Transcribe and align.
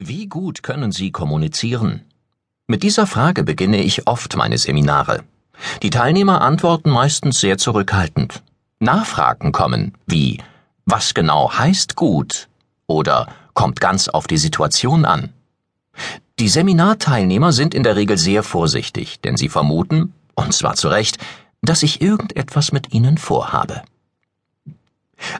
Wie 0.00 0.26
gut 0.26 0.64
können 0.64 0.90
Sie 0.90 1.12
kommunizieren? 1.12 2.02
Mit 2.66 2.82
dieser 2.82 3.06
Frage 3.06 3.44
beginne 3.44 3.80
ich 3.80 4.08
oft 4.08 4.36
meine 4.36 4.58
Seminare. 4.58 5.22
Die 5.82 5.90
Teilnehmer 5.90 6.40
antworten 6.40 6.90
meistens 6.90 7.38
sehr 7.38 7.58
zurückhaltend. 7.58 8.42
Nachfragen 8.80 9.52
kommen 9.52 9.92
wie 10.06 10.42
Was 10.84 11.14
genau 11.14 11.52
heißt 11.52 11.94
gut? 11.94 12.48
oder 12.86 13.28
kommt 13.54 13.80
ganz 13.80 14.08
auf 14.08 14.26
die 14.26 14.36
Situation 14.36 15.04
an. 15.04 15.32
Die 16.40 16.48
Seminarteilnehmer 16.48 17.52
sind 17.52 17.72
in 17.72 17.84
der 17.84 17.94
Regel 17.94 18.18
sehr 18.18 18.42
vorsichtig, 18.42 19.20
denn 19.20 19.36
sie 19.36 19.48
vermuten, 19.48 20.12
und 20.34 20.52
zwar 20.52 20.74
zu 20.74 20.88
Recht, 20.88 21.18
dass 21.62 21.84
ich 21.84 22.02
irgendetwas 22.02 22.72
mit 22.72 22.92
ihnen 22.92 23.16
vorhabe. 23.16 23.82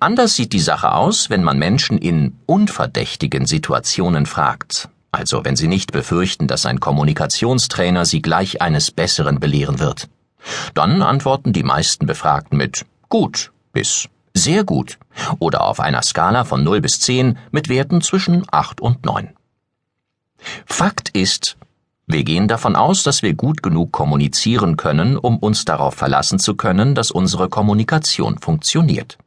Anders 0.00 0.36
sieht 0.36 0.52
die 0.52 0.60
Sache 0.60 0.92
aus, 0.92 1.30
wenn 1.30 1.44
man 1.44 1.58
Menschen 1.58 1.98
in 1.98 2.36
unverdächtigen 2.46 3.46
Situationen 3.46 4.26
fragt, 4.26 4.88
also 5.10 5.44
wenn 5.44 5.56
sie 5.56 5.68
nicht 5.68 5.92
befürchten, 5.92 6.46
dass 6.46 6.66
ein 6.66 6.80
Kommunikationstrainer 6.80 8.04
sie 8.04 8.22
gleich 8.22 8.62
eines 8.62 8.90
Besseren 8.90 9.40
belehren 9.40 9.78
wird. 9.78 10.08
Dann 10.74 11.02
antworten 11.02 11.52
die 11.52 11.62
meisten 11.62 12.06
Befragten 12.06 12.58
mit 12.58 12.86
gut 13.08 13.52
bis 13.72 14.08
sehr 14.34 14.64
gut 14.64 14.98
oder 15.38 15.64
auf 15.64 15.80
einer 15.80 16.02
Skala 16.02 16.44
von 16.44 16.62
0 16.62 16.80
bis 16.80 17.00
10 17.00 17.38
mit 17.50 17.68
Werten 17.68 18.00
zwischen 18.00 18.44
8 18.50 18.80
und 18.80 19.04
9. 19.04 19.30
Fakt 20.66 21.08
ist, 21.10 21.56
wir 22.06 22.24
gehen 22.24 22.48
davon 22.48 22.76
aus, 22.76 23.02
dass 23.02 23.22
wir 23.22 23.34
gut 23.34 23.62
genug 23.62 23.92
kommunizieren 23.92 24.76
können, 24.76 25.18
um 25.18 25.38
uns 25.38 25.64
darauf 25.64 25.94
verlassen 25.94 26.38
zu 26.38 26.54
können, 26.54 26.94
dass 26.94 27.10
unsere 27.10 27.48
Kommunikation 27.48 28.38
funktioniert. 28.38 29.18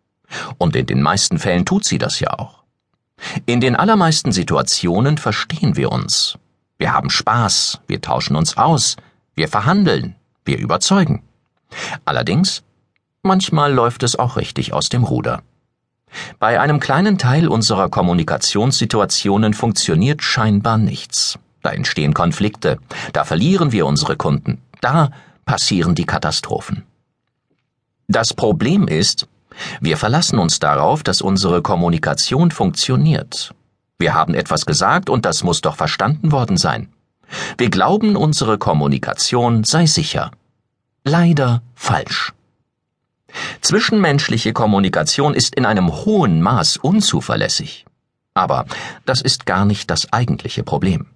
Und 0.58 0.76
in 0.76 0.86
den 0.86 1.02
meisten 1.02 1.38
Fällen 1.38 1.66
tut 1.66 1.86
sie 1.86 1.98
das 1.98 2.20
ja 2.20 2.38
auch. 2.38 2.64
In 3.46 3.62
den 3.62 3.76
allermeisten 3.76 4.32
Situationen 4.32 5.18
verstehen 5.18 5.76
wir 5.76 5.92
uns. 5.92 6.38
Wir 6.78 6.94
haben 6.94 7.10
Spaß, 7.10 7.82
wir 7.88 8.02
tauschen 8.02 8.36
uns 8.36 8.58
aus, 8.58 8.98
wir 9.36 9.48
verhandeln, 9.48 10.16
wir 10.46 10.58
überzeugen. 10.58 11.24
Allerdings, 12.06 12.64
manchmal 13.22 13.74
läuft 13.74 14.04
es 14.04 14.18
auch 14.18 14.38
richtig 14.38 14.74
aus 14.74 14.90
dem 14.90 15.04
Ruder. 15.04 15.44
Bei 16.40 16.60
einem 16.60 16.80
kleinen 16.80 17.18
Teil 17.18 17.48
unserer 17.48 17.90
Kommunikationssituationen 17.90 19.54
funktioniert 19.54 20.24
scheinbar 20.24 20.78
nichts. 20.78 21.40
Da 21.62 21.72
entstehen 21.72 22.14
Konflikte, 22.14 22.80
da 23.14 23.24
verlieren 23.24 23.72
wir 23.72 23.86
unsere 23.86 24.18
Kunden, 24.18 24.62
da 24.82 25.12
passieren 25.46 25.96
die 25.96 26.06
Katastrophen. 26.06 26.84
Das 28.08 28.34
Problem 28.34 28.88
ist, 28.88 29.28
wir 29.80 29.98
verlassen 29.98 30.40
uns 30.40 30.60
darauf, 30.60 31.04
dass 31.04 31.22
unsere 31.22 31.62
Kommunikation 31.62 32.52
funktioniert. 32.52 33.54
Wir 34.00 34.14
haben 34.14 34.34
etwas 34.34 34.66
gesagt 34.66 35.10
und 35.10 35.26
das 35.26 35.44
muss 35.44 35.62
doch 35.62 35.76
verstanden 35.76 36.32
worden 36.32 36.58
sein. 36.58 36.90
Wir 37.58 37.70
glauben, 37.70 38.16
unsere 38.16 38.58
Kommunikation 38.58 39.64
sei 39.64 39.86
sicher. 39.86 40.32
Leider 41.04 41.62
falsch. 41.76 42.34
Zwischenmenschliche 43.62 44.54
Kommunikation 44.54 45.34
ist 45.34 45.56
in 45.56 45.66
einem 45.66 45.92
hohen 45.92 46.42
Maß 46.42 46.78
unzuverlässig. 46.78 47.86
Aber 48.34 48.66
das 49.06 49.22
ist 49.22 49.46
gar 49.46 49.66
nicht 49.66 49.90
das 49.90 50.12
eigentliche 50.12 50.64
Problem. 50.64 51.08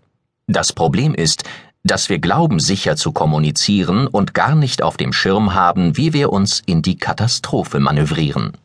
Das 0.48 0.74
Problem 0.74 1.16
ist, 1.16 1.44
dass 1.86 2.10
wir 2.10 2.18
glauben, 2.18 2.60
sicher 2.60 2.96
zu 2.96 3.12
kommunizieren 3.12 4.08
und 4.08 4.34
gar 4.34 4.56
nicht 4.56 4.82
auf 4.82 4.98
dem 4.98 5.14
Schirm 5.14 5.54
haben, 5.54 5.96
wie 5.96 6.14
wir 6.14 6.34
uns 6.34 6.62
in 6.66 6.82
die 6.82 6.98
Katastrophe 6.98 7.80
manövrieren. 7.80 8.58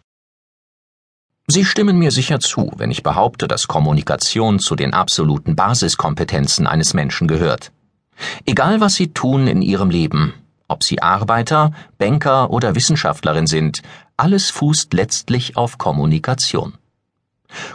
Sie 1.47 1.67
stimmen 1.67 1.99
mir 1.99 2.13
sicher 2.13 2.41
zu, 2.41 2.73
wenn 2.77 2.91
ich 2.91 3.03
behaupte, 3.03 3.47
dass 3.47 3.69
Kommunikation 3.69 4.59
zu 4.59 4.75
den 4.75 4.95
absoluten 4.95 5.55
Basiskompetenzen 5.55 6.67
eines 6.67 6.95
Menschen 6.95 7.29
gehört. 7.29 7.73
Egal 8.47 8.81
was 8.81 8.95
Sie 8.95 9.13
tun 9.13 9.47
in 9.47 9.61
Ihrem 9.61 9.91
Leben, 9.91 10.33
ob 10.67 10.83
Sie 10.83 11.03
Arbeiter, 11.03 11.73
Banker 11.99 12.51
oder 12.51 12.75
Wissenschaftlerin 12.75 13.47
sind, 13.47 13.83
alles 14.17 14.51
fußt 14.51 14.95
letztlich 14.95 15.57
auf 15.57 15.77
Kommunikation. 15.77 16.75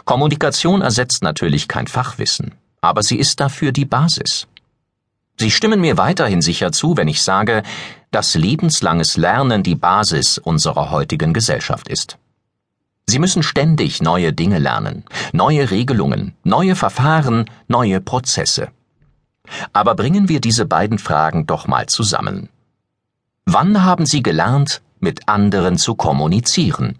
Kommunikation 0.04 0.82
ersetzt 0.82 1.22
natürlich 1.22 1.68
kein 1.68 1.86
Fachwissen, 1.86 2.54
aber 2.80 3.02
sie 3.02 3.16
ist 3.16 3.40
dafür 3.40 3.72
die 3.72 3.84
Basis. 3.84 4.48
Sie 5.38 5.50
stimmen 5.50 5.80
mir 5.80 5.98
weiterhin 5.98 6.40
sicher 6.40 6.72
zu, 6.72 6.96
wenn 6.96 7.08
ich 7.08 7.22
sage, 7.22 7.62
dass 8.10 8.34
lebenslanges 8.34 9.16
Lernen 9.16 9.62
die 9.62 9.74
Basis 9.74 10.38
unserer 10.38 10.90
heutigen 10.90 11.34
Gesellschaft 11.34 11.88
ist. 11.88 12.18
Sie 13.08 13.18
müssen 13.18 13.42
ständig 13.42 14.02
neue 14.02 14.32
Dinge 14.32 14.58
lernen, 14.58 15.04
neue 15.32 15.70
Regelungen, 15.70 16.34
neue 16.42 16.74
Verfahren, 16.74 17.48
neue 17.68 18.00
Prozesse. 18.00 18.68
Aber 19.72 19.94
bringen 19.94 20.28
wir 20.28 20.40
diese 20.40 20.66
beiden 20.66 20.98
Fragen 20.98 21.46
doch 21.46 21.68
mal 21.68 21.86
zusammen. 21.86 22.48
Wann 23.44 23.84
haben 23.84 24.06
Sie 24.06 24.22
gelernt, 24.22 24.82
mit 24.98 25.28
anderen 25.28 25.78
zu 25.78 25.94
kommunizieren? 25.94 26.98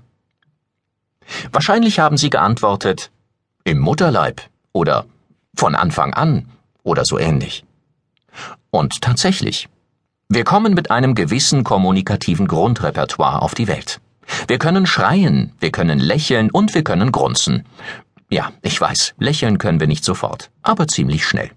Wahrscheinlich 1.51 1.99
haben 1.99 2.17
Sie 2.17 2.31
geantwortet, 2.31 3.11
im 3.65 3.81
Mutterleib 3.81 4.43
oder 4.73 5.07
von 5.57 5.75
Anfang 5.75 6.15
an 6.15 6.49
oder 6.85 7.05
so 7.05 7.19
ähnlich. 7.19 7.66
Und 8.77 9.01
tatsächlich, 9.01 9.71
wir 10.29 10.45
kommen 10.45 10.75
mit 10.75 10.91
einem 10.91 11.15
gewissen 11.15 11.65
kommunikativen 11.65 12.47
Grundrepertoire 12.47 13.41
auf 13.41 13.55
die 13.55 13.69
Welt. 13.69 14.03
Wir 14.49 14.59
können 14.59 14.85
schreien, 14.85 15.55
wir 15.61 15.71
können 15.71 15.99
lächeln 15.99 16.51
und 16.51 16.75
wir 16.75 16.85
können 16.85 17.11
grunzen. 17.11 17.65
Ja, 18.29 18.53
ich 18.61 18.79
weiß, 18.79 19.15
lächeln 19.19 19.57
können 19.57 19.81
wir 19.81 19.87
nicht 19.87 20.05
sofort, 20.05 20.51
aber 20.61 20.89
ziemlich 20.89 21.27
schnell. 21.27 21.53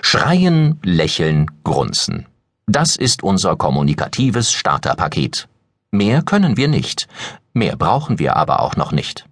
Schreien, 0.00 0.80
lächeln, 0.82 1.48
grunzen. 1.62 2.26
Das 2.66 2.96
ist 2.96 3.22
unser 3.22 3.54
kommunikatives 3.54 4.50
Starterpaket. 4.52 5.46
Mehr 5.92 6.22
können 6.22 6.56
wir 6.56 6.66
nicht, 6.66 7.06
mehr 7.52 7.76
brauchen 7.76 8.18
wir 8.18 8.34
aber 8.34 8.58
auch 8.58 8.74
noch 8.74 8.90
nicht. 8.90 9.24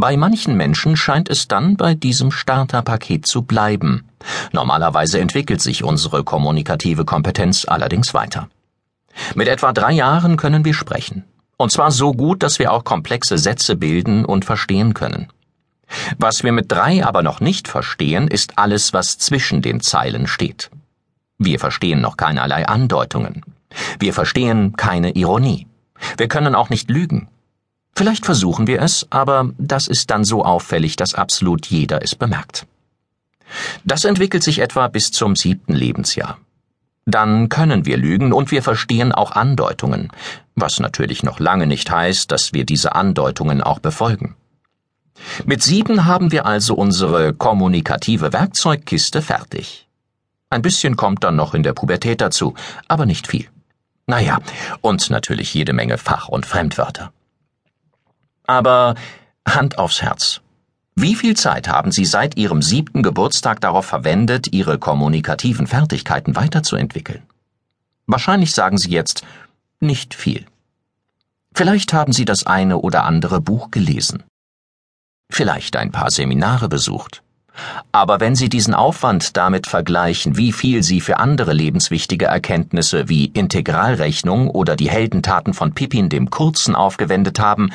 Bei 0.00 0.16
manchen 0.16 0.56
Menschen 0.56 0.96
scheint 0.96 1.28
es 1.28 1.46
dann 1.46 1.76
bei 1.76 1.94
diesem 1.94 2.32
Starterpaket 2.32 3.26
zu 3.26 3.42
bleiben. 3.42 4.08
Normalerweise 4.50 5.20
entwickelt 5.20 5.60
sich 5.60 5.84
unsere 5.84 6.24
kommunikative 6.24 7.04
Kompetenz 7.04 7.66
allerdings 7.68 8.14
weiter. 8.14 8.48
Mit 9.34 9.46
etwa 9.46 9.74
drei 9.74 9.92
Jahren 9.92 10.38
können 10.38 10.64
wir 10.64 10.72
sprechen. 10.72 11.24
Und 11.58 11.70
zwar 11.70 11.90
so 11.90 12.14
gut, 12.14 12.42
dass 12.42 12.58
wir 12.58 12.72
auch 12.72 12.82
komplexe 12.82 13.36
Sätze 13.36 13.76
bilden 13.76 14.24
und 14.24 14.46
verstehen 14.46 14.94
können. 14.94 15.28
Was 16.16 16.44
wir 16.44 16.52
mit 16.52 16.72
drei 16.72 17.04
aber 17.04 17.22
noch 17.22 17.40
nicht 17.40 17.68
verstehen, 17.68 18.26
ist 18.26 18.56
alles, 18.56 18.94
was 18.94 19.18
zwischen 19.18 19.60
den 19.60 19.82
Zeilen 19.82 20.26
steht. 20.26 20.70
Wir 21.36 21.58
verstehen 21.58 22.00
noch 22.00 22.16
keinerlei 22.16 22.66
Andeutungen. 22.66 23.42
Wir 23.98 24.14
verstehen 24.14 24.76
keine 24.78 25.10
Ironie. 25.10 25.66
Wir 26.16 26.28
können 26.28 26.54
auch 26.54 26.70
nicht 26.70 26.88
lügen. 26.88 27.28
Vielleicht 28.00 28.24
versuchen 28.24 28.66
wir 28.66 28.80
es, 28.80 29.06
aber 29.10 29.50
das 29.58 29.86
ist 29.86 30.08
dann 30.08 30.24
so 30.24 30.42
auffällig, 30.42 30.96
dass 30.96 31.12
absolut 31.12 31.66
jeder 31.66 32.02
es 32.02 32.14
bemerkt. 32.14 32.66
Das 33.84 34.06
entwickelt 34.06 34.42
sich 34.42 34.60
etwa 34.60 34.88
bis 34.88 35.10
zum 35.10 35.36
siebten 35.36 35.74
Lebensjahr. 35.74 36.38
Dann 37.04 37.50
können 37.50 37.84
wir 37.84 37.98
lügen 37.98 38.32
und 38.32 38.52
wir 38.52 38.62
verstehen 38.62 39.12
auch 39.12 39.32
Andeutungen, 39.32 40.08
was 40.54 40.80
natürlich 40.80 41.22
noch 41.24 41.40
lange 41.40 41.66
nicht 41.66 41.90
heißt, 41.90 42.32
dass 42.32 42.54
wir 42.54 42.64
diese 42.64 42.94
Andeutungen 42.94 43.60
auch 43.60 43.80
befolgen. 43.80 44.34
Mit 45.44 45.62
sieben 45.62 46.06
haben 46.06 46.32
wir 46.32 46.46
also 46.46 46.76
unsere 46.76 47.34
kommunikative 47.34 48.32
Werkzeugkiste 48.32 49.20
fertig. 49.20 49.86
Ein 50.48 50.62
bisschen 50.62 50.96
kommt 50.96 51.22
dann 51.22 51.36
noch 51.36 51.52
in 51.52 51.62
der 51.62 51.74
Pubertät 51.74 52.22
dazu, 52.22 52.54
aber 52.88 53.04
nicht 53.04 53.26
viel. 53.26 53.46
Naja, 54.06 54.38
und 54.80 55.10
natürlich 55.10 55.52
jede 55.52 55.74
Menge 55.74 55.98
Fach- 55.98 56.28
und 56.28 56.46
Fremdwörter. 56.46 57.12
Aber 58.46 58.94
Hand 59.46 59.78
aufs 59.78 60.02
Herz. 60.02 60.40
Wie 60.94 61.14
viel 61.14 61.36
Zeit 61.36 61.68
haben 61.68 61.92
Sie 61.92 62.04
seit 62.04 62.36
Ihrem 62.36 62.62
siebten 62.62 63.02
Geburtstag 63.02 63.60
darauf 63.60 63.86
verwendet, 63.86 64.52
Ihre 64.52 64.78
kommunikativen 64.78 65.66
Fertigkeiten 65.66 66.36
weiterzuentwickeln? 66.36 67.22
Wahrscheinlich 68.06 68.52
sagen 68.52 68.76
Sie 68.76 68.90
jetzt 68.90 69.24
nicht 69.80 70.14
viel. 70.14 70.44
Vielleicht 71.54 71.92
haben 71.92 72.12
Sie 72.12 72.24
das 72.24 72.46
eine 72.46 72.78
oder 72.78 73.04
andere 73.04 73.40
Buch 73.40 73.70
gelesen. 73.70 74.24
Vielleicht 75.30 75.76
ein 75.76 75.92
paar 75.92 76.10
Seminare 76.10 76.68
besucht. 76.68 77.22
Aber 77.92 78.20
wenn 78.20 78.36
Sie 78.36 78.48
diesen 78.48 78.74
Aufwand 78.74 79.36
damit 79.36 79.66
vergleichen, 79.66 80.36
wie 80.36 80.52
viel 80.52 80.82
Sie 80.82 81.00
für 81.00 81.18
andere 81.18 81.52
lebenswichtige 81.52 82.26
Erkenntnisse 82.26 83.08
wie 83.08 83.26
Integralrechnung 83.26 84.48
oder 84.48 84.76
die 84.76 84.90
Heldentaten 84.90 85.54
von 85.54 85.72
Pippin 85.72 86.08
dem 86.08 86.30
Kurzen 86.30 86.74
aufgewendet 86.74 87.38
haben, 87.38 87.70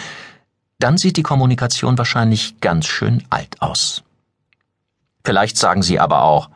dann 0.80 0.98
sieht 0.98 1.18
die 1.18 1.24
Kommunikation 1.24 1.98
wahrscheinlich 1.98 2.60
ganz 2.60 2.86
schön 2.86 3.24
alt 3.30 3.62
aus. 3.62 4.04
Vielleicht 5.24 5.58
sagen 5.58 5.82
Sie 5.82 6.00
aber 6.00 6.24
auch, 6.24 6.50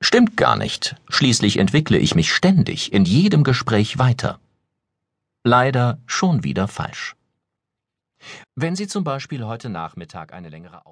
stimmt 0.00 0.36
gar 0.36 0.56
nicht, 0.56 0.96
schließlich 1.08 1.58
entwickle 1.58 1.98
ich 1.98 2.14
mich 2.14 2.32
ständig 2.32 2.92
in 2.92 3.04
jedem 3.04 3.44
Gespräch 3.44 3.98
weiter. 3.98 4.38
Leider 5.44 5.98
schon 6.06 6.44
wieder 6.44 6.68
falsch. 6.68 7.14
Wenn 8.54 8.76
Sie 8.76 8.88
zum 8.88 9.04
Beispiel 9.04 9.44
heute 9.44 9.68
Nachmittag 9.68 10.32
eine 10.32 10.48
längere 10.48 10.82